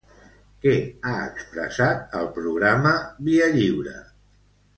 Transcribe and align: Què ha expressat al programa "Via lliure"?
Què 0.65 0.71
ha 1.09 1.13
expressat 1.25 2.17
al 2.21 2.31
programa 2.39 2.95
"Via 3.29 3.53
lliure"? 3.59 3.95